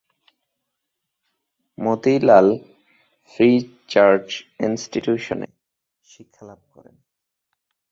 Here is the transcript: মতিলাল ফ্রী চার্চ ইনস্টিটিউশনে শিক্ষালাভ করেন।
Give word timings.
মতিলাল 1.77 2.47
ফ্রী 3.31 3.49
চার্চ 3.87 4.27
ইনস্টিটিউশনে 4.59 5.47
শিক্ষালাভ 6.07 6.59
করেন। 6.73 6.95